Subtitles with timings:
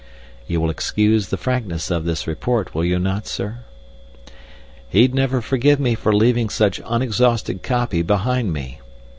[0.47, 3.59] (You will excuse the frankness of this report, will you not, sir?)
[4.89, 8.79] "He'd never forgive me for leaving such unexhausted copy behind me.